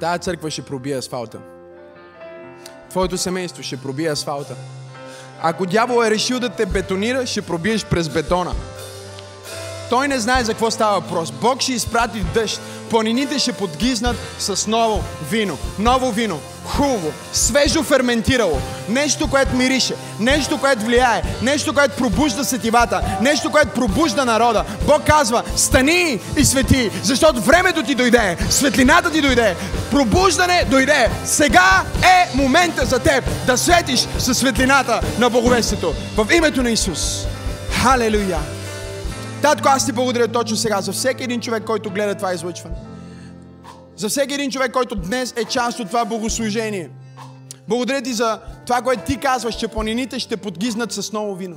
[0.00, 1.57] Тая църква ще пробие асфалта
[2.90, 4.54] твоето семейство ще пробие асфалта.
[5.42, 8.52] Ако дявол е решил да те бетонира, ще пробиеш през бетона.
[9.90, 11.32] Той не знае за какво става въпрос.
[11.32, 12.60] Бог ще изпрати дъжд.
[12.90, 15.58] Планините ще подгизнат с ново вино.
[15.78, 16.40] Ново вино.
[16.64, 17.12] Хубаво.
[17.32, 18.60] Свежо ферментирало.
[18.88, 19.94] Нещо, което мирише.
[20.20, 21.22] Нещо, което влияе.
[21.42, 23.00] Нещо, което пробужда сетивата.
[23.20, 24.64] Нещо, което пробужда народа.
[24.86, 28.36] Бог казва, стани и свети, защото времето ти дойде.
[28.50, 29.56] Светлината ти дойде.
[29.90, 31.10] Пробуждане дойде.
[31.24, 35.94] Сега е момента за теб да светиш със светлината на Боговестието.
[36.16, 37.26] В името на Исус.
[37.70, 38.57] Халелуя!
[39.42, 42.76] Татко, аз ти благодаря точно сега за всеки един човек, който гледа това излъчване.
[43.96, 46.90] За всеки един човек, който днес е част от това богослужение.
[47.68, 51.56] Благодаря ти за това, което ти казваш, че планините ще подгизнат с ново вино.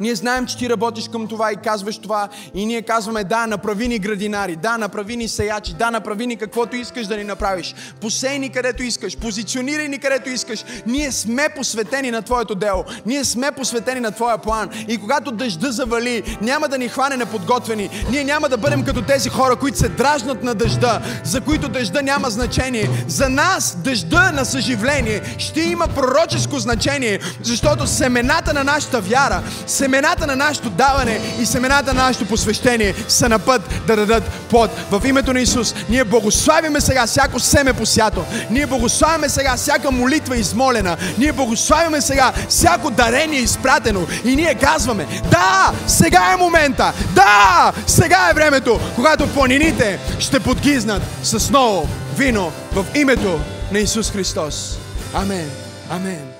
[0.00, 2.28] Ние знаем, че ти работиш към това и казваш това.
[2.54, 6.76] И ние казваме, да, направи ни градинари, да, направи ни сеячи, да, направи ни каквото
[6.76, 7.74] искаш да ни направиш.
[8.00, 10.64] Посей ни където искаш, позиционирай ни където искаш.
[10.86, 12.84] Ние сме посветени на Твоето дело.
[13.06, 14.70] Ние сме посветени на Твоя план.
[14.88, 17.90] И когато дъжда завали, няма да ни хване неподготвени.
[18.10, 22.02] Ние няма да бъдем като тези хора, които се дражнат на дъжда, за които дъжда
[22.02, 22.88] няма значение.
[23.08, 29.42] За нас дъжда на съживление ще има пророческо значение, защото семената на нашата вяра,
[29.84, 34.70] семената на нашето даване и семената на нашето посвещение са на път да дадат плод.
[34.90, 38.24] В името на Исус ние благославяме сега всяко семе посято.
[38.50, 40.96] Ние благославяме сега всяка молитва измолена.
[41.18, 44.06] Ние благославяме сега всяко дарение изпратено.
[44.24, 46.92] И ние казваме, да, сега е момента.
[47.14, 53.40] Да, сега е времето, когато планините ще подгизнат с ново вино в името
[53.72, 54.78] на Исус Христос.
[55.14, 55.50] Амен.
[55.90, 56.32] Амен.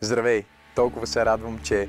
[0.00, 0.42] Здравей!
[0.74, 1.88] Толкова се радвам, че